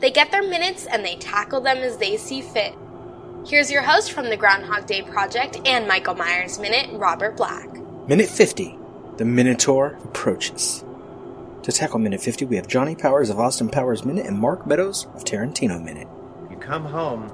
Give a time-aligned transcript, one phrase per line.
[0.00, 2.74] They get their minutes and they tackle them as they see fit.
[3.46, 7.68] Here's your host from the Groundhog Day Project and Michael Myers Minute, Robert Black.
[8.06, 8.78] Minute 50.
[9.16, 10.84] The Minotaur approaches.
[11.64, 15.06] To tackle Minute 50, we have Johnny Powers of Austin Powers Minute and Mark Meadows
[15.14, 16.06] of Tarantino Minute.
[16.50, 17.32] You come home,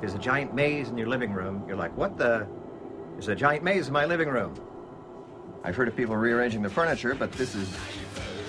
[0.00, 1.64] there's a giant maze in your living room.
[1.66, 2.46] You're like, what the?
[3.14, 4.54] There's a giant maze in my living room.
[5.64, 7.68] I've heard of people rearranging the furniture, but this is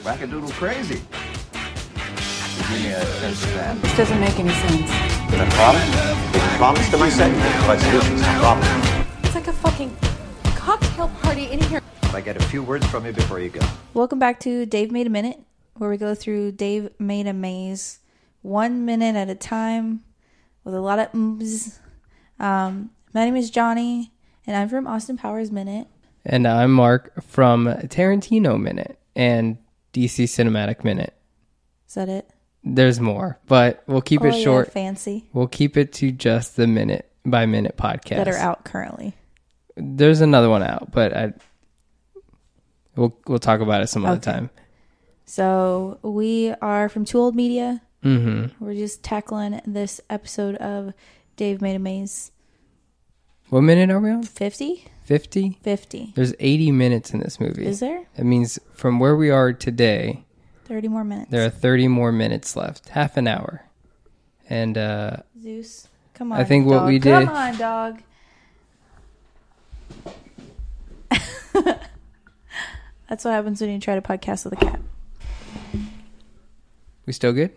[0.04, 1.02] wackadoodle crazy.
[2.70, 3.82] Give me a sense of that.
[3.82, 4.92] This doesn't make any sense.
[5.32, 5.82] The problem?
[6.36, 8.22] If you promise to my set, you solutions.
[8.22, 8.68] No problem.
[9.24, 9.98] It's like a fucking
[10.44, 11.82] cocktail party in here.
[12.04, 13.62] If I get a few words from you before you go.
[13.96, 15.40] Welcome back to Dave Made a Minute,
[15.78, 18.02] where we go through Dave Made a Maze
[18.44, 20.04] one minute at a time
[20.64, 21.80] with a lot of ums.
[22.40, 24.12] Um, my name is Johnny,
[24.46, 25.88] and I'm from Austin Powers Minute.
[26.24, 29.58] And I'm Mark from Tarantino Minute and
[29.92, 31.16] DC Cinematic Minute.
[31.88, 32.30] Is that it?
[32.76, 34.72] There's more, but we'll keep Oh, it yeah, short.
[34.72, 35.28] fancy.
[35.34, 38.18] We'll keep it to just the minute by minute podcast.
[38.18, 39.16] That are out currently.
[39.76, 41.34] There's another one out, but I
[42.96, 44.50] we'll we'll talk about it some other time.
[45.26, 47.82] So we are from Too Old Media.
[48.04, 48.64] Mm-hmm.
[48.64, 50.94] We're just tackling this episode of
[51.36, 52.32] Dave Made a Maze.
[53.50, 54.24] What minute are we on?
[54.24, 54.86] 50?
[55.04, 55.58] Fifty.
[55.64, 56.14] 50.
[56.16, 57.66] There's 80 minutes in this movie.
[57.66, 58.06] Is there?
[58.16, 60.24] That means from where we are today,
[60.70, 61.30] 30 more minutes.
[61.32, 63.66] there are 30 more minutes left, half an hour,
[64.50, 65.88] and uh, Zeus.
[66.14, 66.40] Come on.
[66.40, 66.88] I think what dog.
[66.88, 67.26] we did.
[67.28, 68.02] Come on, dog.
[73.10, 74.80] That's what happens when you try to podcast with a cat.
[77.06, 77.52] we still good?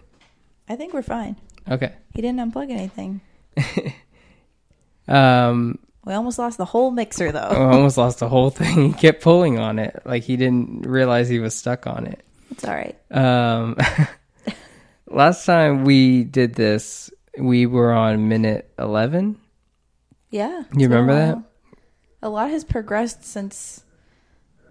[0.69, 1.37] I think we're fine.
[1.71, 1.93] Okay.
[2.15, 3.21] He didn't unplug anything.
[5.09, 7.41] Um, We almost lost the whole mixer, though.
[7.41, 8.93] I almost lost the whole thing.
[8.93, 12.25] He kept pulling on it, like he didn't realize he was stuck on it.
[12.53, 12.97] It's all right.
[13.11, 13.77] Um,
[15.07, 19.41] last time we did this, we were on minute 11.
[20.29, 20.65] Yeah.
[20.77, 21.43] You remember that?
[22.21, 23.85] A lot has progressed since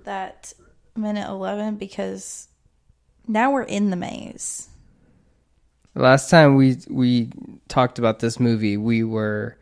[0.03, 0.53] that
[0.95, 2.49] minute 11 because
[3.27, 4.69] now we're in the maze.
[5.95, 7.29] Last time we we
[7.67, 9.57] talked about this movie, we were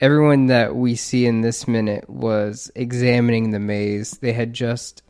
[0.00, 4.10] everyone that we see in this minute was examining the maze.
[4.20, 5.02] They had just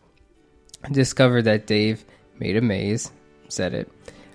[0.92, 2.04] discovered that Dave
[2.38, 3.10] made a maze,
[3.48, 3.90] said it,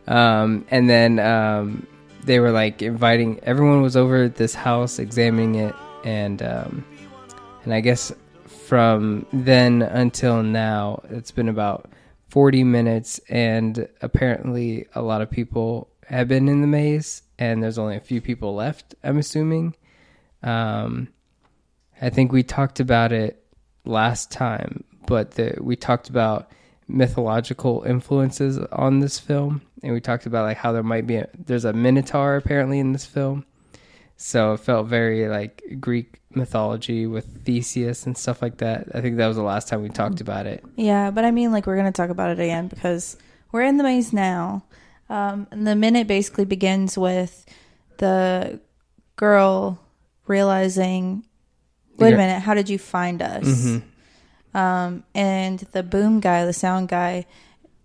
[0.07, 1.87] um, and then um,
[2.23, 6.85] they were like inviting everyone was over at this house examining it, and um,
[7.63, 8.11] and I guess
[8.45, 11.89] from then until now, it's been about
[12.29, 17.79] 40 minutes, and apparently a lot of people have been in the maze, and there's
[17.79, 19.75] only a few people left, I'm assuming.
[20.43, 21.09] Um,
[22.01, 23.43] I think we talked about it
[23.85, 26.51] last time, but the, we talked about
[26.89, 31.27] mythological influences on this film, and we talked about like how there might be a,
[31.37, 33.45] there's a minotaur apparently in this film,
[34.17, 38.87] so it felt very like Greek mythology with Theseus and stuff like that.
[38.93, 40.63] I think that was the last time we talked about it.
[40.75, 43.17] Yeah, but I mean, like, we're to talk about it again because
[43.51, 44.63] we're in the maze now.
[45.09, 47.45] Um, and the minute basically begins with
[47.97, 48.59] the
[49.15, 49.79] girl
[50.27, 51.25] realizing,
[51.97, 53.81] wait a minute, how did you find us?
[54.53, 57.25] Um, and the boom guy, the sound guy,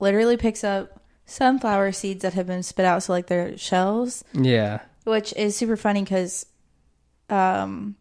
[0.01, 4.81] literally picks up sunflower seeds that have been spit out, so like they're shells, Yeah,
[5.05, 6.47] which is super funny because
[7.31, 7.97] um,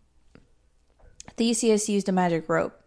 [1.38, 2.80] Theseus used a magic rope.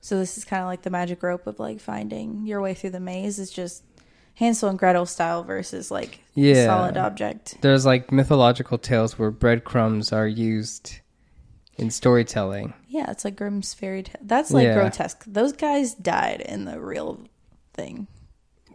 [0.00, 2.90] So this is kind of like the magic rope of like finding your way through
[2.90, 3.38] the maze.
[3.38, 3.82] It's just
[4.34, 6.66] Hansel and Gretel style versus like Yeah.
[6.66, 7.56] solid object.
[7.60, 11.00] there's like mythological tales where breadcrumbs are used
[11.78, 12.74] in storytelling.
[12.88, 14.16] Yeah, it's like Grimm's fairy tale.
[14.22, 14.74] That's like Yeah.
[14.74, 15.24] grotesque.
[15.26, 17.20] Those guys died in the real
[17.74, 18.06] thing.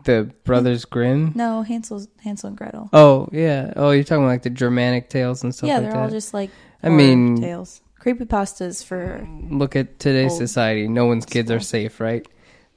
[0.05, 1.31] The Brothers Grimm.
[1.35, 2.89] No, Hansel's Hansel and Gretel.
[2.93, 3.71] Oh yeah.
[3.75, 5.99] Oh, you're talking about like the Germanic tales and stuff yeah, like they're that.
[6.03, 6.49] all just like
[6.81, 7.81] I mean- tales.
[7.99, 10.89] Creepy pastas for Look at today's society.
[10.89, 12.27] No one's kids are safe, right?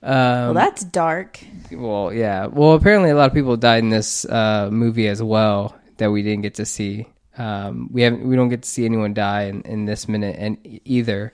[0.01, 1.41] Um, well, that's dark.
[1.73, 2.47] Well, yeah.
[2.47, 6.23] Well, apparently a lot of people died in this uh, movie as well that we
[6.23, 7.09] didn't get to see.
[7.39, 8.27] Um, we haven't.
[8.27, 11.33] We don't get to see anyone die in, in this minute and either.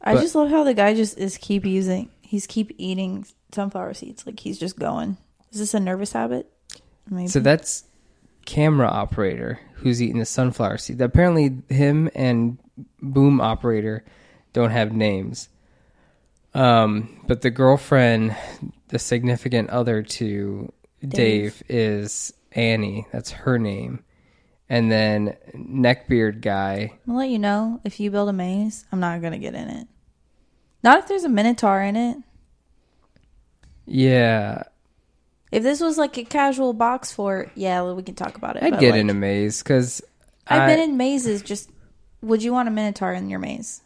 [0.00, 2.10] I But- just love how the guy just is keep using.
[2.20, 4.26] He's keep eating sunflower seeds.
[4.26, 5.16] Like he's just going.
[5.50, 6.50] Is this a nervous habit?
[7.08, 7.28] Maybe.
[7.28, 7.84] So that's
[8.44, 11.00] camera operator who's eating the sunflower seed.
[11.00, 12.58] Apparently, him and
[13.00, 14.04] boom operator
[14.52, 15.48] don't have names.
[16.54, 18.36] Um, but the girlfriend,
[18.88, 20.72] the significant other to
[21.06, 23.06] Dave, is Annie.
[23.12, 24.02] That's her name.
[24.70, 26.92] And then neckbeard guy.
[27.08, 29.86] I'll let you know if you build a maze, I'm not gonna get in it.
[30.82, 32.18] Not if there's a minotaur in it.
[33.86, 34.64] Yeah,
[35.50, 38.62] If this was like a casual box fort, yeah, we can talk about it.
[38.62, 40.02] I'd get like, in a maze because
[40.46, 41.42] I've been in mazes.
[41.42, 41.70] Just
[42.20, 43.80] would you want a minotaur in your maze?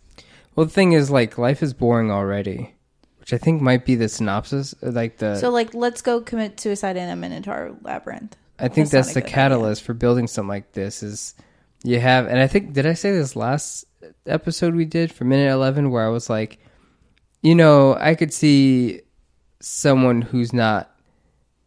[0.55, 2.75] Well, the thing is, like, life is boring already,
[3.20, 4.75] which I think might be the synopsis.
[4.82, 8.37] Like the, So like, let's go commit suicide in a minotaur labyrinth.
[8.62, 11.03] I think that's that's, the catalyst for building something like this.
[11.03, 11.35] Is
[11.82, 13.85] you have, and I think did I say this last
[14.26, 16.59] episode we did for minute eleven, where I was like,
[17.43, 19.03] you know, I could see
[19.61, 20.91] someone who's not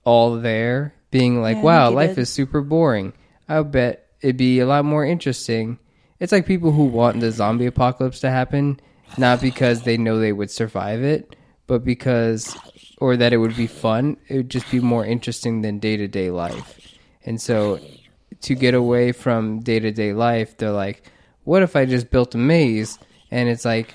[0.04, 2.20] all there being like, Yeah, wow, life did.
[2.20, 3.14] is super boring.
[3.48, 5.80] I bet it'd be a lot more interesting.
[6.20, 8.80] It's like people who want the zombie apocalypse to happen,
[9.18, 11.36] not because they know they would survive it,
[11.68, 12.56] but because,
[13.00, 14.18] or that it would be fun.
[14.28, 16.85] It would just be more interesting than day to day life.
[17.26, 17.80] And so,
[18.42, 21.12] to get away from day to day life, they're like,
[21.44, 22.98] what if I just built a maze?
[23.32, 23.94] And it's like,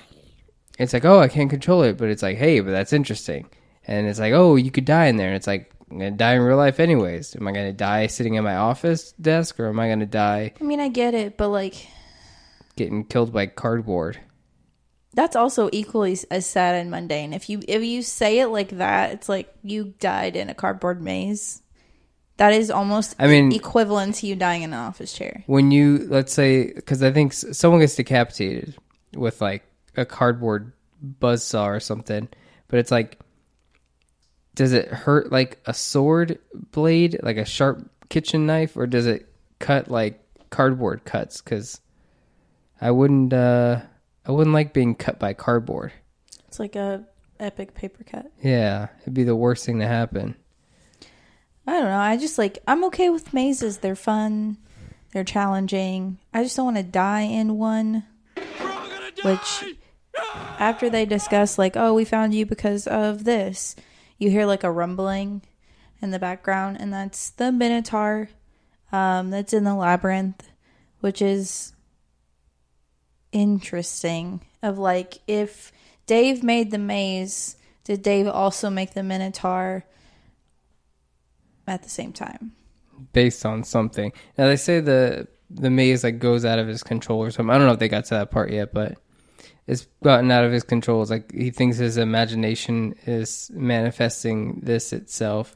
[0.77, 3.49] it's like, oh, I can't control it, but it's like, hey, but that's interesting.
[3.87, 5.27] And it's like, oh, you could die in there.
[5.27, 7.35] And it's like, I'm gonna die in real life anyways.
[7.35, 10.63] Am I gonna die sitting at my office desk, or am I gonna die I
[10.63, 11.87] mean, I get it, but like,
[12.75, 14.19] getting killed by cardboard?
[15.13, 17.33] that's also equally as sad and mundane.
[17.33, 21.01] If you if you say it like that, it's like you died in a cardboard
[21.01, 21.60] maze.
[22.41, 25.43] That is almost I mean- equivalent to you dying in an office chair.
[25.45, 28.75] When you let's say, because I think someone gets decapitated
[29.15, 29.61] with like
[29.95, 30.71] a cardboard
[31.19, 32.27] buzzsaw or something,
[32.67, 33.19] but it's like,
[34.55, 36.39] does it hurt like a sword
[36.71, 41.41] blade, like a sharp kitchen knife, or does it cut like cardboard cuts?
[41.41, 41.79] Because
[42.81, 43.81] I wouldn't, uh
[44.25, 45.91] I wouldn't like being cut by cardboard.
[46.47, 47.05] It's like a
[47.39, 48.31] epic paper cut.
[48.41, 50.37] Yeah, it'd be the worst thing to happen.
[51.67, 51.97] I don't know.
[51.97, 53.77] I just like I'm okay with mazes.
[53.77, 54.57] They're fun.
[55.11, 56.17] They're challenging.
[56.33, 58.05] I just don't want to die in one.
[59.23, 59.75] Which
[60.59, 63.75] after they discuss like, "Oh, we found you because of this."
[64.17, 65.41] You hear like a rumbling
[66.01, 68.29] in the background and that's the minotaur
[68.91, 70.49] um that's in the labyrinth,
[70.99, 71.73] which is
[73.31, 75.71] interesting of like if
[76.05, 79.85] Dave made the maze, did Dave also make the minotaur?
[81.67, 82.53] At the same time.
[83.13, 84.11] based on something.
[84.37, 87.53] Now they say the the maze like goes out of his control or something.
[87.53, 88.97] I don't know if they got to that part yet, but
[89.67, 91.01] it's gotten out of his control.
[91.01, 95.55] It's like he thinks his imagination is manifesting this itself,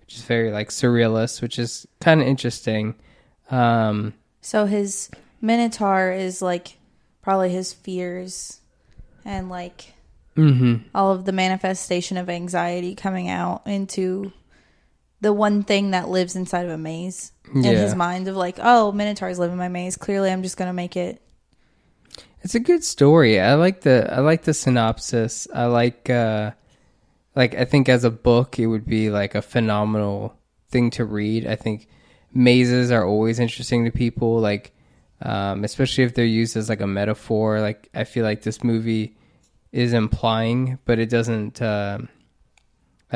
[0.00, 2.94] which is very like surrealist, which is kind of interesting.
[3.50, 5.10] Um, So his
[5.40, 6.78] minotaur is like
[7.22, 8.60] probably his fears
[9.24, 9.94] and like
[10.36, 10.82] mhm.
[10.94, 14.32] all of the manifestation of anxiety coming out into
[15.20, 18.92] the one thing that lives inside of a maze in his mind of like, oh,
[18.92, 19.96] minotaurs live in my maze.
[19.96, 21.22] Clearly, I'm just gonna make it.
[22.42, 23.40] It's a good story.
[23.40, 25.48] I like the I like the synopsis.
[25.52, 26.52] I like uh
[27.34, 31.46] like I think as a book it would be like a phenomenal thing to read.
[31.46, 31.88] I think
[32.32, 34.72] mazes are always interesting to people like
[35.22, 37.60] um especially if they're used as like a metaphor.
[37.60, 39.16] Like I feel like this movie
[39.72, 42.08] is implying but it doesn't um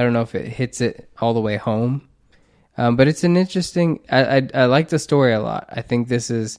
[0.01, 2.09] I don't know if it hits it all the way home.
[2.79, 4.01] Um, but it's an interesting.
[4.09, 5.69] I, I I like the story a lot.
[5.71, 6.59] I think this is.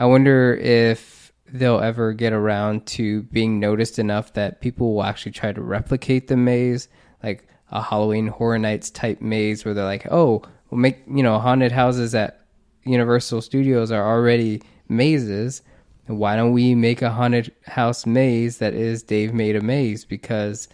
[0.00, 5.30] I wonder if they'll ever get around to being noticed enough that people will actually
[5.30, 6.88] try to replicate the maze,
[7.22, 11.38] like a Halloween Horror Nights type maze, where they're like, "Oh, we'll make you know
[11.38, 12.40] haunted houses at
[12.82, 15.62] Universal Studios are already mazes.
[16.08, 20.66] Why don't we make a haunted house maze that is Dave made a maze?" Because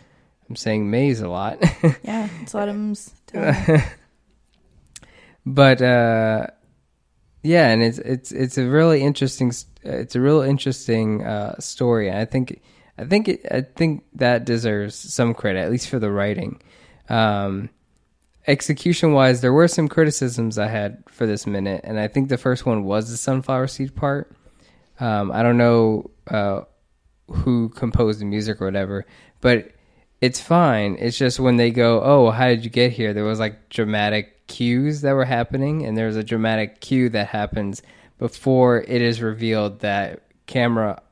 [0.48, 1.58] I'm saying maze a lot.
[2.02, 2.92] Yeah, it's what I'm.
[2.92, 3.10] s-
[5.46, 6.46] but uh
[7.42, 9.52] yeah and it's it's it's a really interesting
[9.82, 12.60] it's a real interesting uh story and i think
[12.98, 16.60] i think it, i think that deserves some credit at least for the writing
[17.08, 17.70] um
[18.46, 22.38] execution wise there were some criticisms i had for this minute and i think the
[22.38, 24.32] first one was the sunflower seed part
[25.00, 26.60] um i don't know uh
[27.28, 29.06] who composed the music or whatever
[29.40, 29.70] but
[30.20, 30.96] it's fine.
[30.98, 34.46] It's just when they go, "Oh, how did you get here?" There was like dramatic
[34.46, 37.82] cues that were happening, and there's a dramatic cue that happens
[38.18, 41.02] before it is revealed that camera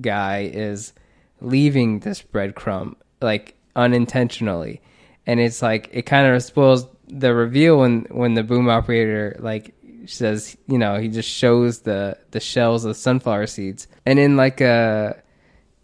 [0.00, 0.92] guy is
[1.40, 4.80] leaving this breadcrumb like unintentionally,
[5.26, 9.74] and it's like it kind of spoils the reveal when when the boom operator like
[10.06, 14.60] says, you know, he just shows the the shells of sunflower seeds, and in like
[14.60, 15.22] a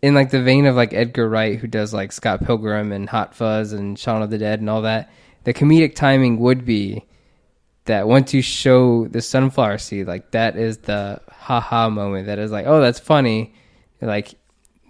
[0.03, 3.35] in like the vein of like Edgar Wright, who does like Scott Pilgrim and Hot
[3.35, 5.11] Fuzz and Shaun of the Dead and all that,
[5.45, 7.07] the comedic timing would be
[7.85, 12.27] that once you show the sunflower seed, like that is the haha moment.
[12.27, 13.55] That is like, oh, that's funny.
[14.01, 14.35] Like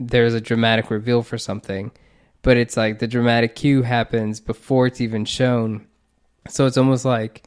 [0.01, 1.93] there's a dramatic reveal for something,
[2.41, 5.87] but it's like the dramatic cue happens before it's even shown.
[6.49, 7.45] So it's almost like,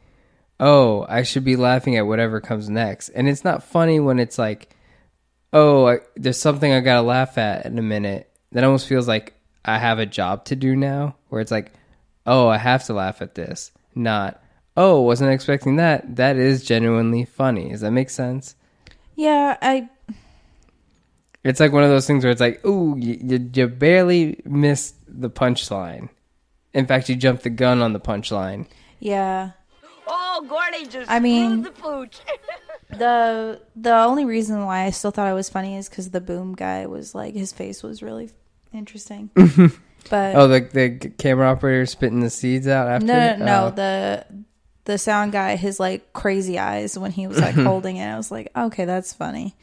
[0.59, 3.09] oh, I should be laughing at whatever comes next.
[3.09, 4.69] And it's not funny when it's like,
[5.55, 8.29] oh, I, there's something I gotta laugh at in a minute.
[8.51, 9.33] That almost feels like
[9.63, 11.71] I have a job to do now, where it's like,
[12.27, 14.43] oh, I have to laugh at this, not,
[14.77, 16.17] oh, wasn't expecting that.
[16.17, 17.69] That is genuinely funny.
[17.69, 18.55] Does that make sense?
[19.15, 19.87] Yeah, I
[21.43, 24.95] It's like one of those things where it's like, ooh, you, you, you barely missed
[25.07, 26.09] the punchline.
[26.73, 28.67] In fact, you jumped the gun on the punchline.
[28.99, 29.51] yeah.
[30.07, 32.19] Oh, Gordy just I mean- the pooch.
[32.97, 36.53] The the only reason why I still thought it was funny is because the boom
[36.55, 38.29] guy was like his face was really
[38.73, 39.29] interesting.
[40.09, 43.05] but Oh, the the camera operator spitting the seeds out after.
[43.07, 43.69] no, no, no, Oh.
[43.71, 44.25] the
[44.85, 48.29] the sound guy, his like crazy eyes when he was like holding it, I was
[48.31, 49.55] like, okay, that's funny.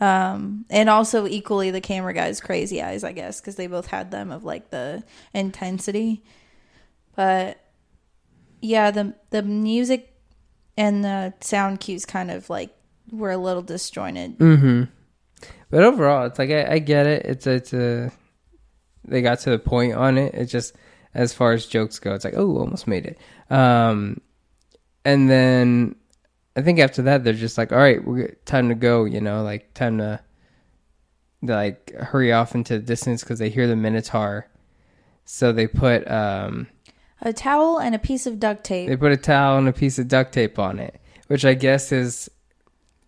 [0.00, 4.10] Um, and also equally the camera guy's crazy eyes, I guess, because they both had
[4.10, 6.24] them of like the intensity.
[7.14, 7.58] But
[8.60, 10.10] yeah, the the music
[10.76, 12.74] and the sound cues kind of like
[13.10, 14.38] were a little disjointed.
[14.38, 14.84] Mm-hmm.
[15.70, 17.26] But overall, it's like I, I get it.
[17.26, 18.12] It's it's a
[19.04, 20.34] they got to the point on it.
[20.34, 20.74] It's just
[21.14, 23.18] as far as jokes go, it's like oh, almost made it.
[23.50, 24.20] Um,
[25.04, 25.96] and then
[26.56, 29.04] I think after that, they're just like, all right, we're time to go.
[29.04, 30.20] You know, like time to
[31.42, 34.48] like hurry off into the distance because they hear the Minotaur.
[35.24, 36.68] So they put um
[37.24, 38.88] A towel and a piece of duct tape.
[38.88, 41.90] they put a towel and a piece of duct tape on it, which I guess
[41.92, 42.30] is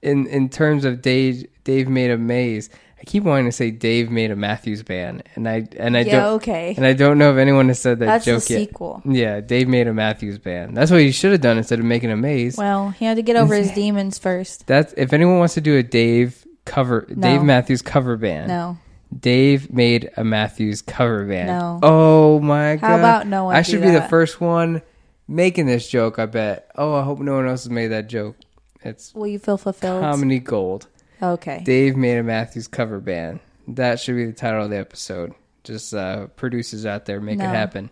[0.03, 2.71] in in terms of Dave Dave made a maze.
[2.99, 6.13] I keep wanting to say Dave made a Matthews band, and I and I Yeah,
[6.21, 6.73] don't okay.
[6.79, 8.59] and I don't know if anyone has said that That's the joke yet.
[8.59, 9.03] sequel.
[9.05, 10.75] Yeah, Dave made a Matthews band.
[10.75, 12.57] That's what he should have done instead of making a maze.
[12.57, 14.67] Well, he had to get over his demons first.
[14.67, 17.21] That's if anyone wants to do a Dave cover No.
[17.29, 18.49] Dave Matthews cover band.
[18.49, 18.79] No.
[19.19, 21.49] Dave made a Matthews cover band.
[21.49, 21.79] No.
[21.83, 22.87] Oh my god.
[22.87, 24.83] How about no one I should be the first one
[25.29, 26.71] making this joke, I bet.
[26.77, 28.37] Oh, I hope no one else has made that joke.
[28.83, 30.03] It's Will you feel fulfilled?
[30.03, 30.87] comedy gold.
[31.23, 31.63] Okay.
[31.65, 33.41] Dave made a Matthews cover band.
[33.69, 35.35] That should be the title of the episode.
[35.65, 37.45] Just uh producers out there make No.
[37.47, 37.91] it happen.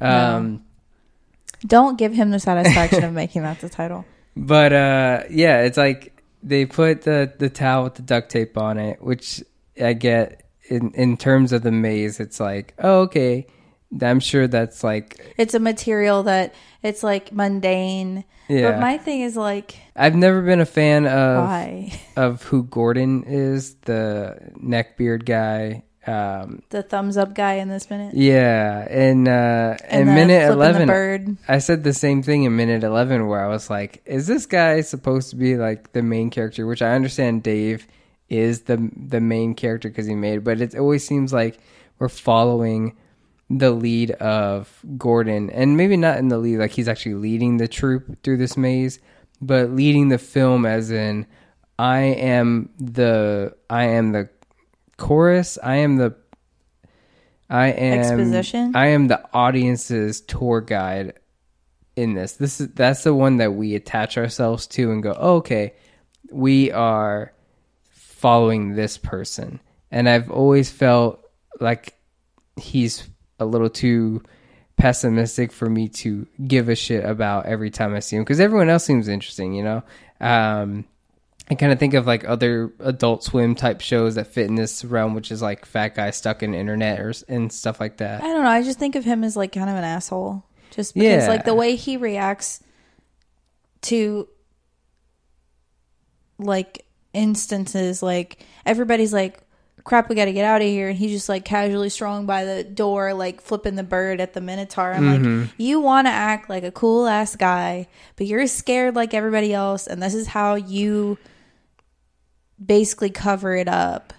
[0.00, 0.08] No.
[0.36, 0.64] Um
[1.66, 4.04] Don't give him the satisfaction of making that the title.
[4.36, 8.78] But uh, yeah, it's like they put the the towel with the duct tape on
[8.78, 9.44] it, which
[9.80, 12.20] I get in in terms of the maze.
[12.20, 13.46] It's like, oh, okay,
[14.02, 18.24] I'm sure that's like It's a material that it's like mundane.
[18.48, 18.72] Yeah.
[18.72, 22.00] But my thing is like I've never been a fan of Why?
[22.16, 25.84] of who Gordon is, the neckbeard guy.
[26.06, 28.14] Um, the thumbs up guy in this minute.
[28.14, 31.38] yeah, and uh, And in minute eleven, bird.
[31.48, 34.82] I said the same thing in minute eleven, where I was like, "Is this guy
[34.82, 37.86] supposed to be like the main character?" Which I understand Dave
[38.38, 41.58] is the the main character because he made, but it always seems like
[41.98, 42.96] we're following
[43.50, 47.68] the lead of Gordon, and maybe not in the lead, like he's actually leading the
[47.68, 48.98] troop through this maze,
[49.40, 51.26] but leading the film as in,
[51.78, 54.28] I am the I am the
[54.96, 56.16] chorus, I am the
[57.50, 58.74] I am Exposition?
[58.74, 61.14] I am the audience's tour guide
[61.94, 62.32] in this.
[62.32, 65.74] This is that's the one that we attach ourselves to and go, oh, okay,
[66.30, 67.33] we are
[68.24, 69.60] following this person.
[69.90, 71.22] And I've always felt
[71.60, 71.92] like
[72.56, 73.06] he's
[73.38, 74.22] a little too
[74.78, 78.70] pessimistic for me to give a shit about every time I see him because everyone
[78.70, 79.82] else seems interesting, you know.
[80.22, 80.86] Um,
[81.50, 84.86] I kind of think of like other Adult Swim type shows that fit in this
[84.86, 88.22] realm, which is like fat guy stuck in internet or and stuff like that.
[88.24, 88.48] I don't know.
[88.48, 90.42] I just think of him as like kind of an asshole.
[90.70, 91.28] Just because Yeah.
[91.28, 92.60] like the way he reacts
[93.82, 94.26] to
[96.38, 96.83] like
[97.14, 99.40] instances like everybody's like
[99.84, 102.44] crap we got to get out of here and he's just like casually strolling by
[102.44, 105.40] the door like flipping the bird at the minotaur i'm Mhm.
[105.42, 109.52] like you want to act like a cool ass guy but you're scared like everybody
[109.52, 111.18] else and this is how you
[112.64, 114.12] basically cover it up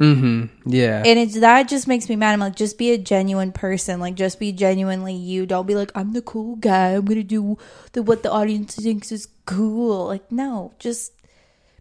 [0.00, 0.68] Mm-hmm.
[0.68, 1.04] Yeah.
[1.06, 2.32] and it's that just makes me mad.
[2.32, 4.00] I'm like, just be a genuine person.
[4.00, 5.46] Like, just be genuinely you.
[5.46, 6.94] Don't be like, I'm the cool guy.
[6.94, 7.56] I'm gonna do
[7.92, 10.06] the what the audience thinks is cool.
[10.06, 11.12] Like, no, just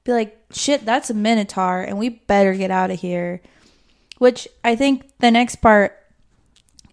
[0.04, 3.42] be like, shit, that's a minotaur, and we better get out of here.
[4.18, 5.98] Which I think the next part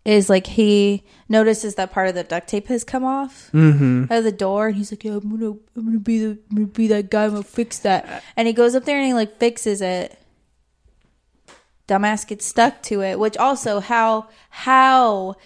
[0.04, 4.04] is like he notices that part of the duct tape has come off Mm-hmm.
[4.10, 6.56] out of the door, and he's like, "Yeah, I'm gonna, I'm gonna be the, I'm
[6.56, 7.24] gonna be that guy.
[7.24, 10.18] I'm gonna fix that." And he goes up there and he like fixes it.
[11.86, 15.36] Dumbass gets stuck to it, which also how how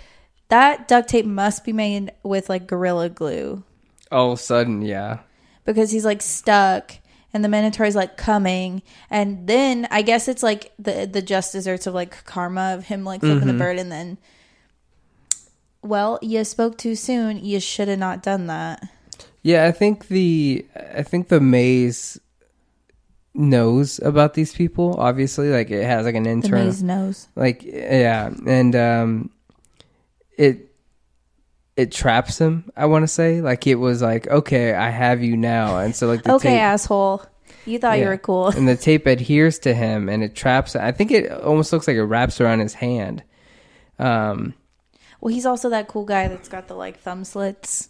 [0.49, 3.63] that duct tape must be made with like gorilla glue
[4.11, 5.21] All of a sudden, yeah.
[5.65, 6.95] because he's like stuck
[7.35, 11.87] and the is like coming and then i guess it's like the the just desserts
[11.87, 13.59] of like karma of him like flipping the Mhm.
[13.59, 14.19] bird and then
[15.83, 18.83] well you spoke too soon you should have not done that
[19.45, 22.21] Yeah, I think the I think the maze
[23.35, 24.95] knows about these people.
[25.01, 26.65] Obviously, like it has like an internal.
[26.67, 27.27] maze knows.
[27.35, 29.31] Like yeah, and um,
[30.39, 30.72] it
[31.77, 32.71] it traps him.
[32.77, 36.07] I want to say like it was like okay, I have you now, and so
[36.07, 37.25] like the okay tape, asshole
[37.65, 40.75] you thought you were cool and the tape adheres to him, and it traps.
[40.77, 43.23] I think it almost looks like it wraps around his hand.
[43.99, 44.55] Um.
[45.21, 47.89] well he's also that cool guy that's got the like thumb slits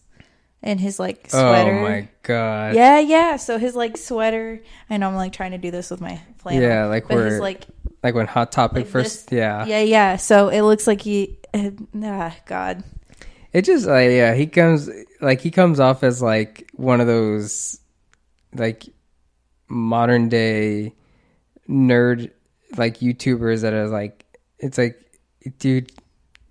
[0.62, 2.74] in his like sweater Oh my god.
[2.74, 4.60] yeah yeah so his like sweater
[4.90, 7.40] i know i'm like trying to do this with my flannel Yeah, like but his
[7.40, 7.66] like
[8.02, 9.30] like when Hot Topic like first.
[9.30, 9.64] this- yeah.
[9.64, 11.38] yeah yeah so it looks like he
[12.04, 12.84] ah god
[13.52, 14.88] It just like yeah, he comes
[15.20, 17.78] like he comes off as like one of those
[18.54, 18.84] like
[19.68, 20.94] modern day
[21.68, 22.30] nerd
[22.76, 24.24] like YouTubers that are like
[24.58, 24.98] it's like
[25.58, 25.92] dude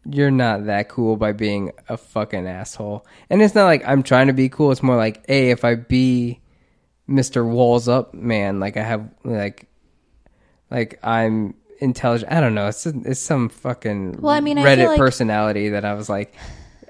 [0.10, 3.06] you're not that cool by being a fucking asshole.
[3.30, 5.76] And it's not like I'm trying to be cool, it's more like, hey, if I
[5.76, 6.40] be
[7.08, 7.48] Mr.
[7.48, 9.68] Walls Up man, like I have like
[10.72, 12.32] like I'm intelligent.
[12.32, 12.68] I don't know.
[12.68, 16.10] It's it's some fucking Well, I mean, I Reddit feel like- personality that I was
[16.10, 16.34] like,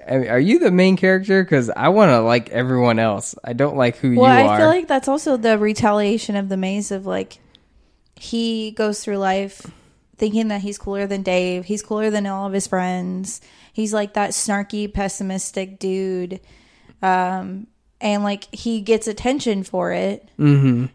[0.08, 1.42] I mean, are you the main character?
[1.42, 3.34] Because I want to like everyone else.
[3.44, 4.44] I don't like who Well, you are.
[4.44, 7.38] Well, I feel like that's also the retaliation of the maze of like
[8.16, 9.66] he goes through life
[10.16, 11.64] thinking that he's cooler than Dave.
[11.64, 13.40] He's cooler than all of his friends.
[13.72, 16.40] He's like that snarky, pessimistic dude.
[17.00, 17.66] Um,
[18.00, 20.28] and like he gets attention for it.
[20.38, 20.86] mm-hmm.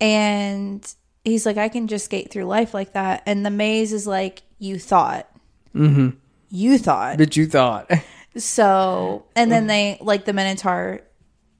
[0.00, 0.94] And
[1.24, 3.22] he's like, I can just skate through life like that.
[3.26, 5.28] And the maze is like, you thought.
[5.74, 6.16] Mm-hmm.
[6.56, 7.18] You thought.
[7.18, 7.90] But you thought.
[8.36, 11.00] So, and then they like the Minotaur.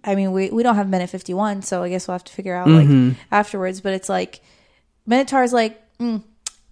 [0.03, 2.33] I mean, we we don't have minute fifty one, so I guess we'll have to
[2.33, 3.81] figure out like afterwards.
[3.81, 4.41] But it's like
[5.07, 6.23] Minotaur's like, mm,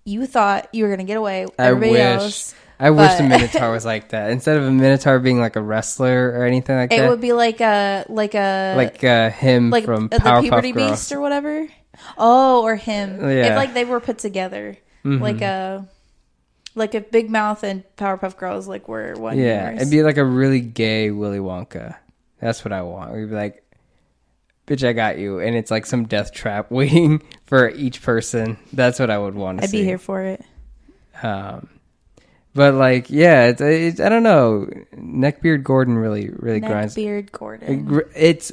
[0.05, 1.47] you thought you were gonna get away.
[1.57, 2.01] I Everybody wish.
[2.01, 4.31] else, I wish the but- Minotaur was like that.
[4.33, 6.97] Instead of a Minotaur being like a wrestler or anything like that.
[6.99, 7.09] it that.
[7.11, 10.73] would be like a like a like uh, him like from uh, the Powerpuff puberty
[10.73, 10.91] Girls.
[10.91, 11.69] beast or whatever.
[12.19, 13.21] Oh, or him.
[13.21, 13.53] Yeah.
[13.53, 15.21] If like they were put together, Mhm.
[15.21, 15.87] like a
[16.75, 19.39] like if Big Mouth and Powerpuff Girls like were one.
[19.39, 19.81] yeah, universe.
[19.83, 21.97] it'd be like a really gay Willy Wonka.
[22.41, 23.13] That's what I want.
[23.13, 23.63] We'd be like,
[24.67, 28.59] "Bitch, I got you," and it's like some death trap waiting for each person.
[28.73, 29.81] That's what I would want to I'd see.
[29.81, 30.45] be here for it.
[31.23, 31.69] Um,
[32.55, 34.67] but like, yeah, it's, it's I don't know.
[34.97, 36.97] Neckbeard Gordon really really grinds.
[36.97, 38.01] Neckbeard Gordon.
[38.01, 38.53] It It's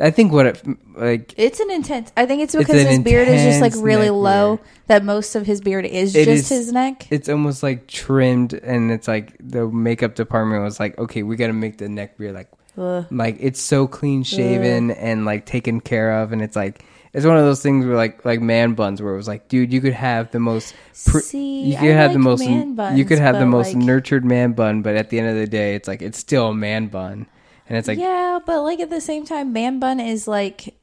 [0.00, 0.62] I think what it
[0.96, 1.34] like.
[1.36, 2.12] It's an intense.
[2.16, 4.60] I think it's It's because an his beard is just like really low.
[4.86, 7.06] That most of his beard is It just is- his neck.
[7.10, 11.48] It's almost like trimmed, and it's like the makeup department was like, okay, we got
[11.48, 13.06] to make the neck beard like, Ugh.
[13.10, 17.36] like it's so clean shaven and like taken care of, and it's like it's one
[17.36, 19.94] of those things where like like man buns, where it was like, dude, you could
[19.94, 20.74] have the most,
[21.06, 23.84] pr- See, you could I have the most, man you could have the most like-
[23.84, 26.54] nurtured man bun, but at the end of the day, it's like it's still a
[26.54, 27.26] man bun,
[27.68, 30.74] and it's like, yeah, but like at the same time, man bun is like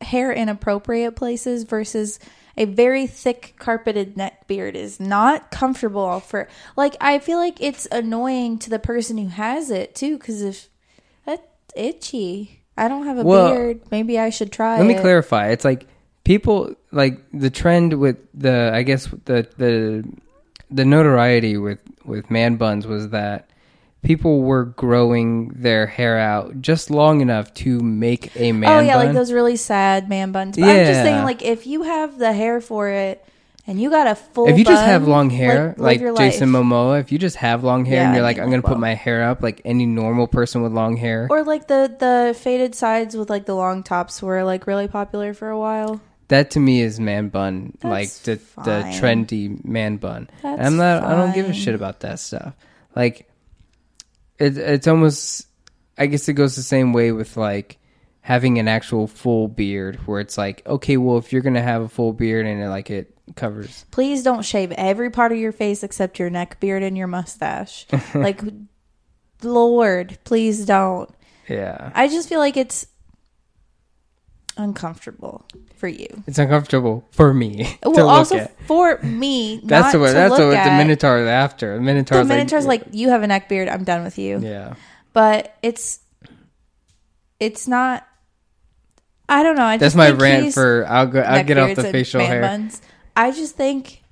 [0.00, 2.18] hair in appropriate places versus
[2.56, 7.86] a very thick carpeted neck beard is not comfortable for like I feel like it's
[7.90, 10.68] annoying to the person who has it too because if
[11.24, 11.42] that's
[11.76, 12.62] itchy.
[12.76, 13.80] I don't have a Well, beard.
[13.90, 15.00] Maybe I should try Let me it.
[15.00, 15.48] clarify.
[15.48, 15.86] It's like
[16.24, 20.04] people like the trend with the I guess the the
[20.70, 23.50] the notoriety with with man buns was that
[24.02, 28.96] people were growing their hair out just long enough to make a man oh yeah,
[28.96, 29.06] bun.
[29.06, 30.56] like those really sad man buns.
[30.56, 33.24] But I'm just saying, like if you have the hair for it
[33.66, 36.62] and you got a full, if you just have long hair, live like Jason life.
[36.62, 38.74] Momoa, if you just have long hair Yeah, and you're like, I'm gonna well.
[38.74, 42.34] put my hair up like any normal person with long hair, or like the the
[42.38, 46.00] faded sides with like the long tops were like really popular for a while.
[46.28, 48.34] that to me is man bun, like That's the
[48.64, 48.92] the fine.
[49.26, 50.30] trendy man bun.
[50.42, 51.02] That's And I'm not.
[51.02, 52.54] I don't give a shit about that stuff.
[52.96, 53.28] Like,
[54.38, 55.46] it, it's almost.
[55.96, 57.78] I guess it goes the same way with like
[58.20, 61.88] having an actual full beard, where it's like, okay, well, if you're gonna have a
[61.88, 65.82] full beard and it, like it covers, Please don't shave every part of your face
[65.82, 67.86] except your neck beard and your mustache.
[68.14, 68.40] like,
[69.42, 71.10] Lord, please don't.
[71.48, 72.86] yeah, I just feel like it's
[74.58, 76.08] uncomfortable for you.
[76.26, 78.60] It's uncomfortable for me Well, also at.
[78.62, 80.70] for me, That's what that's what the.
[80.76, 81.76] Minotaur is after.
[81.76, 82.18] The Minotaur.
[82.18, 83.68] The Minotaur's like, you have a neck beard.
[83.68, 84.40] I'm done with you.
[84.40, 84.74] yeah.
[85.14, 86.00] But it's
[87.40, 88.06] it's not.
[89.28, 89.64] I don't know.
[89.64, 90.86] I That's my rant for.
[90.88, 91.20] I'll go.
[91.20, 92.40] I'll get off the facial hair.
[92.40, 92.80] buns.
[93.16, 94.02] I just think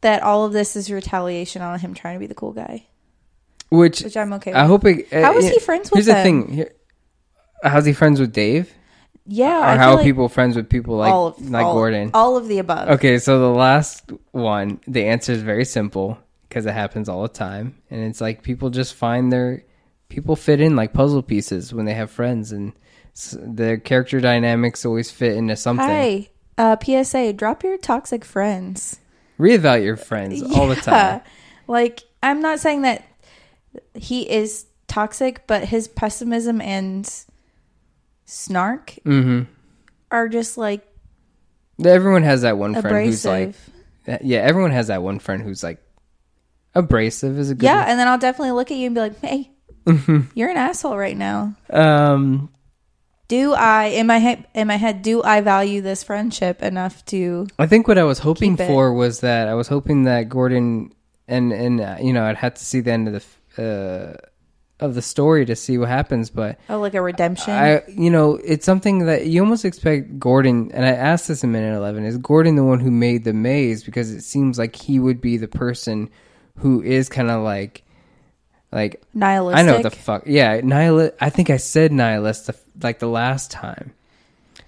[0.00, 2.86] that all of this is retaliation on him trying to be the cool guy.
[3.68, 4.84] Which, Which I'm okay I hope.
[4.84, 6.48] It, uh, How is yeah, he friends with Here's the thing.
[6.52, 6.72] Here,
[7.62, 8.72] how's he friends with Dave?
[9.28, 12.10] Yeah, Or how are like people friends with people like all of, like all, Gordon?
[12.14, 12.88] All of the above.
[12.90, 17.28] Okay, so the last one, the answer is very simple because it happens all the
[17.28, 19.64] time, and it's like people just find their
[20.08, 22.72] people fit in like puzzle pieces when they have friends, and
[23.40, 25.86] their character dynamics always fit into something.
[25.86, 29.00] Hi, uh, PSA: Drop your toxic friends.
[29.40, 31.20] Reevaluate your friends all the time.
[31.66, 33.04] Like, I'm not saying that
[33.94, 37.12] he is toxic, but his pessimism and
[38.26, 39.50] snark Mm-hmm.
[40.10, 40.86] are just like
[41.82, 43.54] Everyone has that one friend who's like,
[44.06, 44.20] abrasive.
[44.24, 45.78] yeah, everyone has that one friend who's like
[46.74, 47.64] abrasive is a good.
[47.64, 49.50] Yeah, and then I'll definitely look at you and be like, "Hey,
[50.34, 52.48] you're an asshole right now." Um,
[53.28, 57.46] Do I in my head in my head do I value this friendship enough to
[57.58, 60.92] I think what I was hoping for was that I was hoping that Gordon
[61.28, 63.24] and and uh, you know I'd have to see the end of
[63.56, 64.26] the uh,
[64.78, 67.52] of the story to see what happens, but oh like a redemption?
[67.52, 70.70] I you know it's something that you almost expect Gordon.
[70.72, 73.84] And I asked this in minute eleven: Is Gordon the one who made the maze?
[73.84, 76.10] Because it seems like he would be the person
[76.58, 77.84] who is kind of like
[78.72, 79.58] like Nihilistic.
[79.58, 80.24] I know what the fuck.
[80.26, 81.10] Yeah, nihil.
[81.20, 83.94] I think I said nihilist the, like the last time,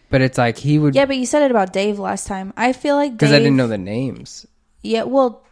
[0.09, 2.55] but it's like he would yeah, but you said it about Dave last time.
[2.57, 4.47] I feel like because I didn't know the names.
[4.83, 5.45] Yeah, well,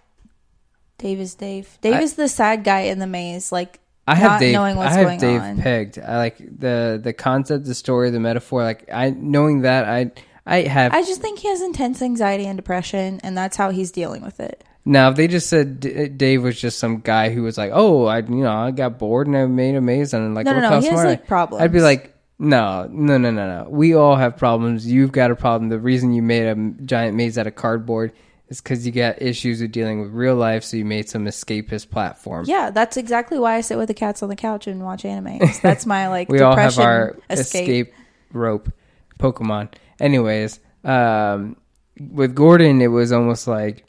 [0.98, 1.76] Dave is Dave.
[1.82, 4.52] Dave I- is the sad guy in the maze, like I have not Dave.
[4.54, 5.58] knowing what's I have going Dave on.
[5.60, 5.98] pegged.
[5.98, 8.62] I like the the concept, the story, the metaphor.
[8.62, 10.12] Like I knowing that I
[10.46, 13.90] I have I just think he has intense anxiety and depression, and that's how he's
[13.90, 14.62] dealing with it.
[14.84, 15.10] now.
[15.10, 18.18] If they just said D- Dave was just some guy who was like, oh, I
[18.18, 20.62] you know I got bored and I made a maze and like No, no, look
[20.62, 21.62] no, how he has, smart I-" like, problems.
[21.62, 22.12] I'd be like.
[22.38, 23.70] No, no, no, no, no.
[23.70, 24.86] We all have problems.
[24.86, 25.70] You've got a problem.
[25.70, 28.12] The reason you made a m- giant maze out of cardboard
[28.48, 30.64] is because you got issues with dealing with real life.
[30.64, 32.44] So you made some escapist platform.
[32.48, 35.38] Yeah, that's exactly why I sit with the cats on the couch and watch anime.
[35.62, 37.88] That's my like we all have depression our escape.
[37.88, 37.94] escape.
[38.32, 38.72] rope
[39.18, 41.56] pokemon anyways um
[41.98, 43.84] with gordon it was almost like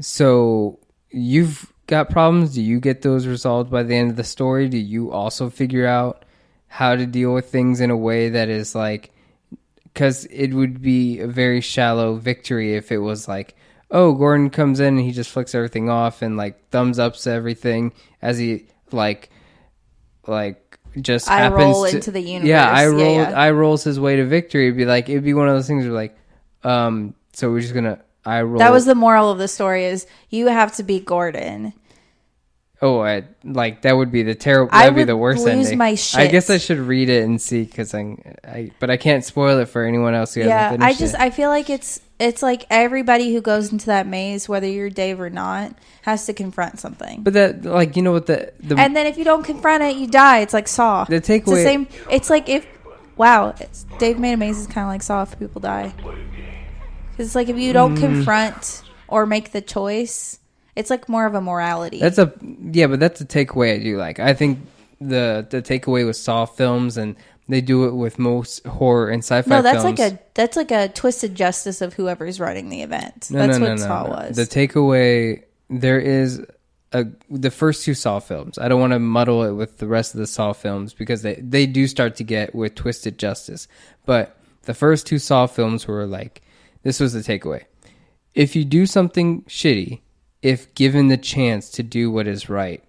[0.00, 0.78] so
[1.10, 4.76] you've got problems do you get those resolved by the end of the story do
[4.76, 6.24] you also figure out
[6.66, 9.10] how to deal with things in a way that is like
[9.92, 13.54] because it would be a very shallow victory if it was like
[13.90, 17.92] oh gordon comes in and he just flicks everything off and like thumbs ups everything
[18.22, 19.30] as he like
[20.26, 22.48] like just I happens roll to- into the universe.
[22.48, 23.30] yeah i Yeah, roll yeah.
[23.40, 25.84] i rolls his way to victory it'd be like it'd be one of those things
[25.84, 26.16] where like
[26.64, 30.06] um so we're just gonna i roll That was the moral of the story: is
[30.28, 31.72] you have to be Gordon.
[32.82, 35.96] Oh I, like that would be the terrible that'd be the worst lose ending my
[36.14, 39.58] i guess i should read it and see because I, I but i can't spoil
[39.58, 41.20] it for anyone else who Yeah, hasn't I finished just it.
[41.20, 45.20] I feel like it's it's like everybody who goes into that maze, whether you're Dave
[45.22, 47.22] or not, has to confront something.
[47.22, 49.96] but that like you know what the the and then if you don't confront it,
[49.96, 50.40] you die.
[50.40, 51.04] It's like Saw.
[51.04, 51.88] The It's the takeaway- same.
[52.10, 52.66] It's like if
[53.16, 55.94] wow, it's, Dave made a maze is kind of like Saw if people die.
[57.12, 58.00] Because it's like if you don't Mm.
[58.00, 60.39] confront or make the choice,
[60.76, 61.98] it's like more of a morality.
[62.00, 62.32] That's a
[62.72, 64.18] yeah, but that's a takeaway I do like.
[64.20, 64.58] I think
[65.00, 67.16] the the takeaway with Saw films and
[67.48, 69.48] they do it with most horror and sci-fi.
[69.48, 69.98] no, that's films.
[69.98, 73.28] like a that's like a twisted justice of whoever's running the event.
[73.30, 74.10] no, that's no, what no, no, Saw no.
[74.10, 74.36] was.
[74.36, 76.44] The takeaway there is
[76.92, 78.58] a the first two Saw films.
[78.58, 81.34] I don't want to muddle it with the rest of the Saw films because they
[81.34, 83.68] they do start to get with twisted justice.
[84.06, 86.42] But the first two Saw films were like
[86.82, 87.64] this was the takeaway.
[88.34, 90.00] If you do something shitty,
[90.42, 92.82] if given the chance to do what is right,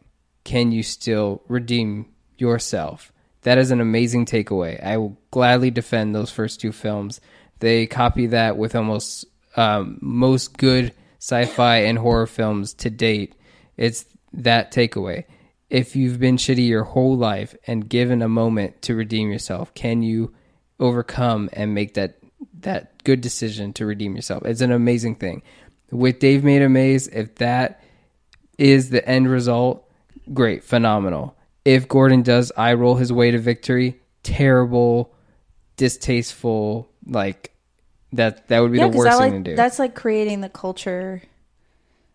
[0.44, 3.12] can you still redeem yourself?
[3.44, 4.84] That is an amazing takeaway.
[4.84, 7.20] I will gladly defend those first two films.
[7.60, 13.36] They copy that with almost um, most good sci-fi and horror films to date.
[13.78, 15.26] It's that takeaway.
[15.70, 20.02] If you've been shitty your whole life and given a moment to redeem yourself, can
[20.02, 20.34] you
[20.80, 22.18] overcome and make that
[22.62, 24.46] that good decision to redeem yourself?
[24.46, 25.44] It's an amazing thing.
[25.92, 27.84] With Dave Made a Maze, if that
[28.58, 29.90] is the end result,
[30.34, 31.36] great, phenomenal.
[31.66, 35.14] If Gordon does I roll his way to victory, terrible,
[35.78, 37.54] distasteful, like
[38.14, 39.56] that that would be yeah, the worst that, thing to do.
[39.56, 41.24] That's like creating the culture.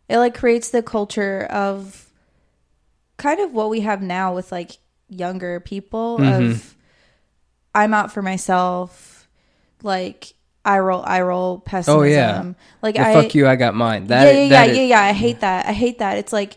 [0.08, 2.10] It like creates the culture of
[3.16, 6.38] kind of what we have now with like younger people Mhm.
[6.52, 6.76] of
[7.74, 9.28] I'm out for myself,
[9.82, 10.32] like
[10.66, 12.00] I roll, I roll pessimism.
[12.00, 12.52] Oh yeah.
[12.82, 14.08] like The I fuck you, I got mine.
[14.08, 15.00] That, yeah, yeah, yeah, that is- yeah, yeah.
[15.00, 15.66] I hate that.
[15.66, 16.18] I hate that.
[16.18, 16.56] It's like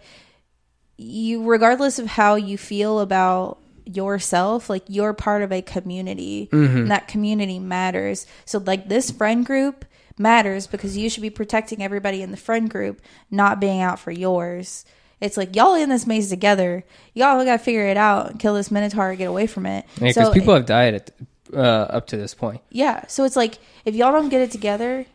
[0.98, 6.78] you, regardless of how you feel about yourself, like you're part of a community, Mm-hmm.
[6.78, 8.26] and that community matters.
[8.46, 9.86] So, like this friend group
[10.18, 14.12] matters because you should be protecting everybody in the friend group, not being out for
[14.12, 14.86] yours.
[15.22, 16.84] It's like y'all in this maze together.
[17.14, 19.86] Y'all gotta figure it out and kill this minotaur and get away from it.
[20.00, 21.12] Yeah, because So- people have died at,
[21.54, 22.62] uh, up to this point.
[22.70, 23.06] yeah.
[23.08, 25.06] So it's like if y'all don't get it together,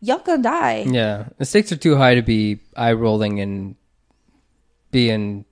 [0.00, 0.84] y'all gonna die.
[0.88, 3.76] Yeah, the stakes are too high to be eye rolling and
[4.90, 5.44] being,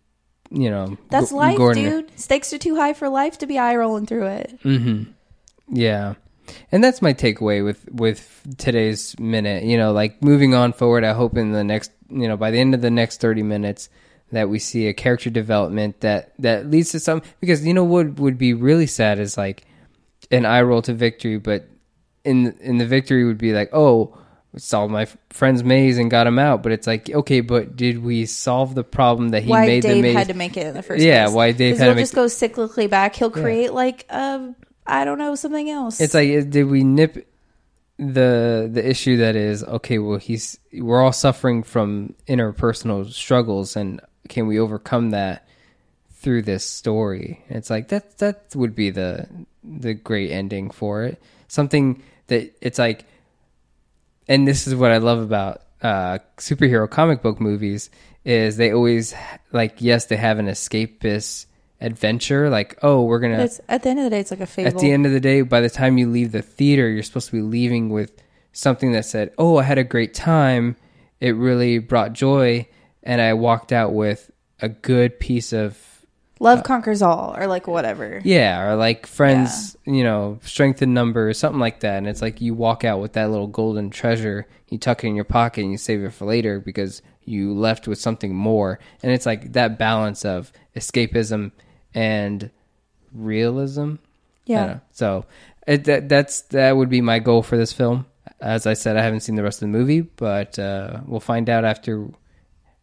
[0.50, 2.18] you know, That's G- life, Gordon- dude.
[2.18, 4.58] Stakes are too high for life to be eye rolling through it.
[4.64, 5.10] Mm-hmm.
[5.76, 6.14] Yeah.
[6.70, 9.64] And that's my takeaway with with today's minute.
[9.64, 12.58] You know, like moving on forward, I hope in the next, you know, by the
[12.58, 13.88] end of the next 30 minutes
[14.30, 18.18] that we see a character development that that leads to some because you know what
[18.18, 19.64] would be really sad is like
[20.34, 21.68] an eye roll to victory, but
[22.24, 24.16] in in the victory would be like, "Oh,
[24.56, 28.26] solved my friend's maze and got him out." But it's like, "Okay, but did we
[28.26, 30.74] solve the problem that he why made the Dave maze?" had to make it in
[30.74, 31.34] the first Yeah, place.
[31.34, 33.16] why Dave had he'll make just go cyclically back.
[33.16, 36.00] He'll create like um I don't know something else.
[36.00, 37.26] It's like, did we nip
[37.98, 39.98] the the issue that is okay?
[39.98, 45.43] Well, he's we're all suffering from interpersonal struggles, and can we overcome that
[46.24, 47.44] through this story?
[47.48, 49.28] It's like that that would be the
[49.62, 51.22] the great ending for it.
[51.46, 53.04] Something that it's like,
[54.26, 57.90] and this is what I love about uh, superhero comic book movies
[58.24, 59.14] is they always
[59.52, 61.44] like yes they have an escapist
[61.78, 64.46] adventure like oh we're gonna it's at the end of the day, it's like a
[64.46, 64.68] fable.
[64.68, 67.26] at the end of the day, by the time you leave the theater, you're supposed
[67.26, 68.10] to be leaving with
[68.52, 70.76] something that said, "Oh, I had a great time.
[71.20, 72.66] It really brought joy,
[73.02, 75.76] and I walked out with a good piece of
[76.44, 78.20] Love conquers all, or like whatever.
[78.24, 82.40] yeah, or like friends, you know, strength in numbers, something like that." And it's like
[82.40, 85.72] you walk out with that little golden treasure, you tuck it in your pocket, and
[85.72, 88.78] you save it for later because you left with something more.
[89.02, 91.52] And it's like that balance of escapism
[91.94, 92.50] and
[93.12, 93.94] realism.
[94.46, 94.56] Yeah.
[94.56, 94.80] I don't know.
[94.92, 95.26] So
[95.66, 98.06] it, that that's that would be my goal for this film.
[98.40, 101.48] As I said, I haven't seen the rest of the movie, but uh, we'll find
[101.48, 102.08] out after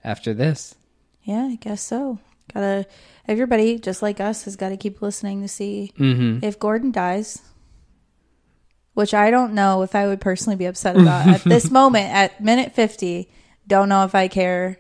[0.04, 0.76] after this.
[1.24, 2.18] Yeah, I guess so.
[2.54, 2.88] Gotta
[3.32, 6.44] everybody just like us has got to keep listening to see Mm-hmm.
[6.46, 7.42] if Gordon dies.
[8.94, 12.42] Which I don't know if I would personally be upset about at this moment at
[12.44, 13.30] minute fifty.
[13.66, 14.80] Don't know if I care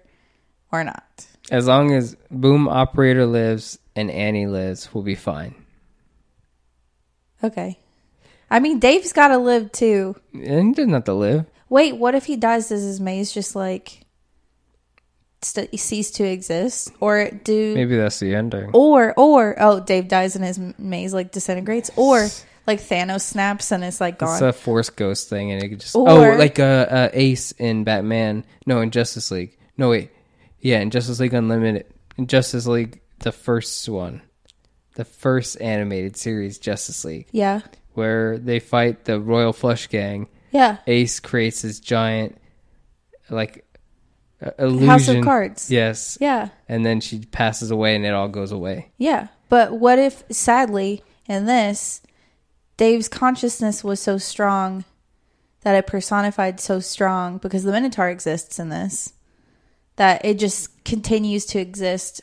[0.72, 1.26] or not.
[1.50, 5.56] As long as Boom Operator lives and Annie lives, we'll be fine.
[7.44, 7.80] Okay.
[8.50, 10.16] I mean, Dave's got to live too.
[10.34, 11.46] And he doesn't have to live.
[11.70, 12.68] Wait, what if he dies?
[12.70, 14.02] Does his maze just like
[15.41, 18.69] st- cease to exist, or do Maybe that's the ending.
[18.73, 22.27] or or oh, Dave dies and his maze like disintegrates, or
[22.67, 24.34] like Thanos snaps and it's like gone.
[24.34, 27.84] It's a Force Ghost thing, and it just Or- oh, like uh, uh, Ace in
[27.84, 28.45] Batman.
[28.65, 29.58] No, in Justice League.
[29.77, 30.12] No, wait,
[30.60, 31.86] yeah, in Justice League Unlimited.
[32.17, 34.21] In Justice League, the first one,
[34.95, 37.62] the first animated series, Justice League, yeah,
[37.93, 40.27] where they fight the Royal Flush Gang.
[40.51, 40.77] yeah.
[40.86, 42.38] Ace creates this giant,
[43.30, 43.65] like,
[44.41, 44.88] uh, illusion.
[44.88, 45.69] House of Cards.
[45.71, 46.17] Yes.
[46.21, 48.91] Yeah, And then she passes away, and it all goes away.
[48.97, 49.27] yeah.
[49.49, 52.01] But what if, sadly, in this,
[52.77, 54.86] Dave's consciousness was so strong
[55.62, 59.13] that it personified so strong because the Minotaur exists in this
[59.97, 62.21] that it just continues to exist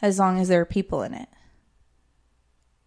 [0.00, 1.28] as long as there are people in it.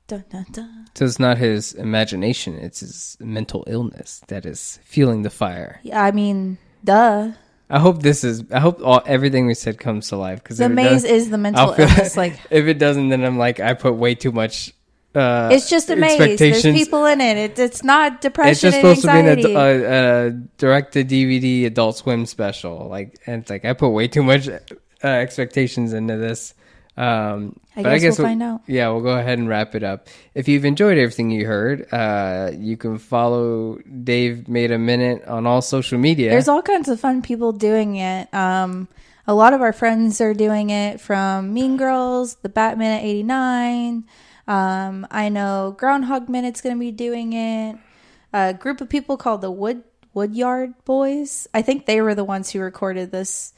[0.07, 0.85] Dun, dun, dun.
[0.95, 5.79] So it's not his imagination; it's his mental illness that is fueling the fire.
[5.83, 7.31] Yeah, I mean, duh.
[7.71, 8.43] I hope this is.
[8.51, 11.73] I hope all everything we said comes to life because The maze is the mental
[11.77, 12.17] illness.
[12.17, 14.73] Like if it doesn't, then I'm like I put way too much.
[15.15, 16.37] Uh, it's just a maze.
[16.37, 17.37] There's people in it.
[17.37, 18.51] it it's not depression.
[18.51, 19.53] It's just and supposed to be anxiety.
[19.53, 22.87] an ad- uh, uh, direct to DVD Adult Swim special.
[22.89, 26.53] Like, and it's like I put way too much uh, expectations into this.
[26.97, 28.61] Um, I but guess we'll find out.
[28.67, 30.07] Yeah, we'll go ahead and wrap it up.
[30.35, 35.47] If you've enjoyed everything you heard, uh, you can follow Dave Made a Minute on
[35.47, 36.29] all social media.
[36.29, 38.31] There's all kinds of fun people doing it.
[38.33, 38.87] Um,
[39.25, 44.05] a lot of our friends are doing it from Mean Girls, the Batman at 89.
[44.47, 47.77] Um, I know Groundhog Minute's going to be doing it.
[48.33, 51.47] A group of people called the Wood Woodyard Boys.
[51.53, 53.53] I think they were the ones who recorded this.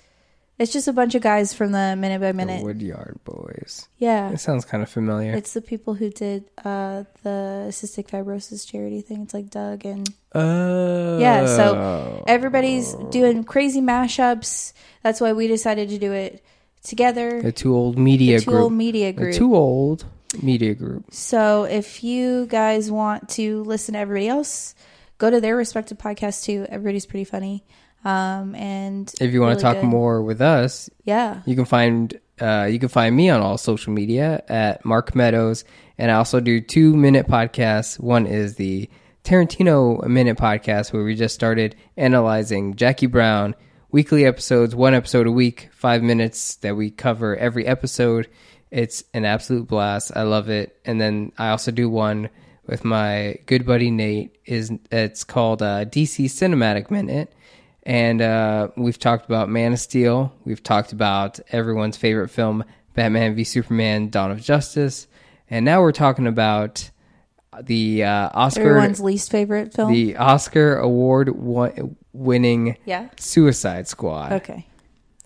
[0.63, 2.59] It's just a bunch of guys from the Minute by Minute.
[2.59, 2.65] the.
[2.65, 3.89] Woodyard Boys.
[3.97, 4.29] yeah.
[4.31, 5.33] It sounds kind of familiar.
[5.33, 9.23] It's the people who did uh, the cystic fibrosis charity thing.
[9.23, 11.45] It's like Doug and Oh, yeah.
[11.45, 14.71] So everybody's doing crazy mashups.
[15.03, 16.41] That's why we decided to do it
[16.81, 17.41] together.
[17.41, 18.61] the two old media The two group.
[18.63, 19.35] old media group.
[19.35, 20.05] too old.
[20.41, 21.13] Media Group.
[21.13, 24.73] So if you guys want to listen to everybody else,
[25.19, 26.65] go to their respective podcasts too.
[26.69, 27.63] Everybody's pretty funny.
[28.05, 29.85] Um, and If you want really to talk good.
[29.85, 31.41] more with us, Yeah.
[31.45, 35.63] you can find uh, you can find me on all social media at Mark Meadows,
[35.99, 37.99] and I also do two minute podcasts.
[37.99, 38.89] One is the
[39.23, 43.55] Tarantino Minute podcast, where we just started analyzing Jackie Brown
[43.91, 48.27] weekly episodes, one episode a week, five minutes that we cover every episode.
[48.71, 50.11] It's an absolute blast.
[50.15, 50.75] I love it.
[50.83, 52.29] And then I also do one
[52.65, 54.35] with my good buddy Nate.
[54.45, 57.31] Is it's called uh, DC Cinematic Minute
[57.85, 60.33] and uh, we've talked about Man of Steel.
[60.45, 65.07] We've talked about everyone's favorite film, Batman v Superman: Dawn of Justice,
[65.49, 66.89] and now we're talking about
[67.61, 69.91] the uh, Oscar, Everyone's least favorite film.
[69.91, 71.69] the Oscar award wa-
[72.11, 73.09] winning Yeah.
[73.19, 74.33] Suicide Squad.
[74.33, 74.65] Okay.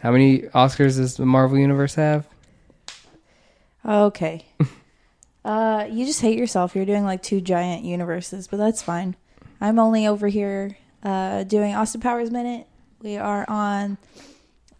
[0.01, 2.27] How many Oscars does the Marvel Universe have?
[3.85, 4.45] Okay.
[5.45, 6.75] uh, you just hate yourself.
[6.75, 9.15] You're doing like two giant universes, but that's fine.
[9.61, 12.67] I'm only over here uh, doing Austin Powers Minute.
[13.01, 13.97] We are on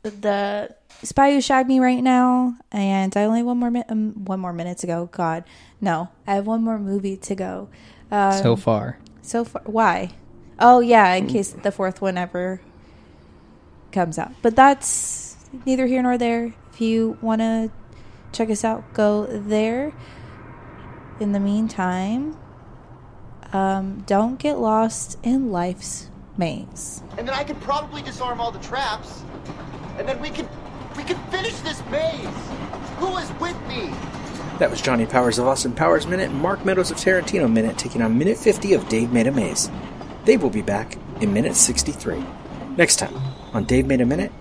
[0.04, 4.26] the Spy Who Shagged Me right now, and I only have one more mi- um,
[4.26, 5.10] one more minute to go.
[5.12, 5.44] God,
[5.82, 7.70] no, I have one more movie to go.
[8.12, 10.12] Um, so far, So far, why?
[10.60, 12.62] Oh yeah, in case the fourth one ever
[13.92, 14.32] comes out.
[14.42, 16.54] But that's neither here nor there.
[16.74, 17.70] If you want to
[18.32, 19.94] check us out, go there.
[21.20, 22.38] In the meantime,
[23.54, 27.02] um, don't get lost in life's maze.
[27.18, 29.24] And then I could probably disarm all the traps.
[29.98, 30.48] And then we could
[30.96, 32.28] we could finish this maze.
[32.98, 33.94] Who is with me?
[34.60, 38.18] That was Johnny Powers of Austin Powers Minute Mark Meadows of Tarantino Minute taking on
[38.18, 39.70] Minute 50 of Dave Made a Maze.
[40.26, 42.24] They will be back in Minute 63.
[42.76, 43.16] Next time
[43.54, 44.32] on Dave Made a Minute,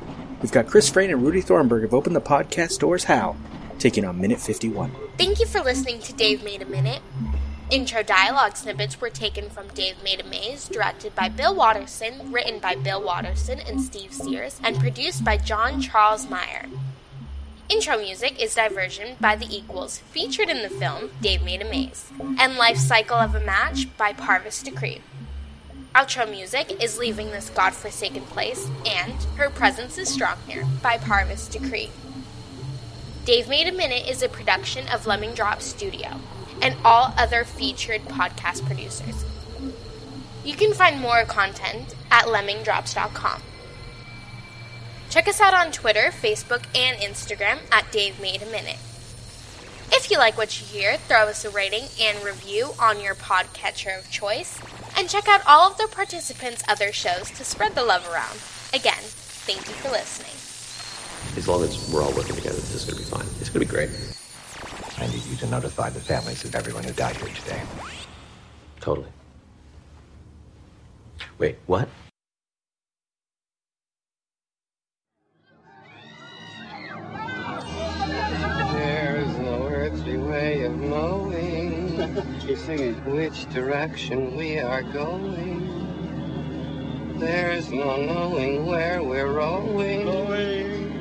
[0.40, 3.36] we've got Chris Frayne and Rudy Thornburg of Open the Podcast Doors HAL
[3.78, 4.90] taking on Minute 51.
[5.18, 7.02] Thank you for listening to Dave Made a Minute.
[7.68, 12.60] Intro dialogue snippets were taken from Dave Made a Maze, directed by Bill Watterson, written
[12.60, 16.66] by Bill Watterson and Steve Sears, and produced by John Charles Meyer.
[17.68, 22.12] Intro music is Diversion by The Equals, featured in the film Dave Made a Maze,
[22.38, 25.02] and Life Cycle of a Match by Parvis Decree.
[25.92, 31.50] Outro music is Leaving This Godforsaken Place and Her Presence is Strong Here by Parvis
[31.50, 31.90] Decree.
[33.24, 36.20] Dave Made a Minute is a production of Lemming Drop Studio
[36.62, 39.24] and all other featured podcast producers.
[40.44, 43.42] You can find more content at lemmingdrops.com.
[45.10, 48.78] Check us out on Twitter, Facebook, and Instagram at Dave Made a Minute.
[49.92, 53.98] If you like what you hear, throw us a rating and review on your podcatcher
[53.98, 54.58] of choice,
[54.96, 58.38] and check out all of the participants' other shows to spread the love around.
[58.74, 60.32] Again, thank you for listening.
[61.36, 63.26] As long as we're all working together, this is going to be fine.
[63.40, 64.15] It's going to be great.
[64.98, 67.62] I need you to notify the families of everyone who died here today.
[68.80, 69.08] Totally.
[71.38, 71.88] Wait, what?
[78.72, 81.98] There's no earthly way of knowing
[83.04, 85.84] which direction we are going.
[87.18, 90.08] There's no knowing where we're rowing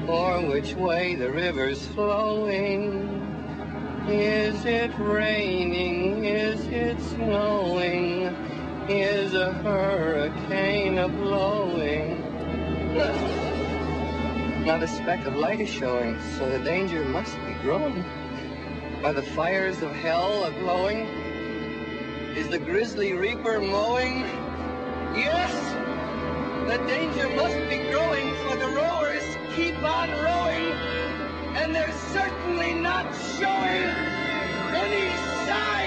[0.10, 3.05] or which way the river's flowing.
[4.08, 6.26] Is it raining?
[6.26, 8.26] Is it snowing?
[8.88, 12.22] Is a hurricane a blowing?
[14.63, 18.06] Not a speck of light is showing, so the danger must be growing.
[19.04, 21.08] Are the fires of hell a glowing?
[22.36, 24.20] Is the grisly reaper mowing?
[25.15, 25.52] Yes!
[26.68, 29.24] The danger must be growing, for the rowers
[29.56, 30.94] keep on rowing,
[31.65, 33.06] and they're certainly not
[33.39, 33.89] showing
[34.75, 35.10] any
[35.47, 35.85] signs.